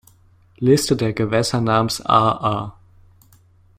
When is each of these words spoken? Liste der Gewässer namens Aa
Liste 0.57 0.95
der 0.97 1.13
Gewässer 1.13 1.61
namens 1.61 2.03
Aa 2.03 2.73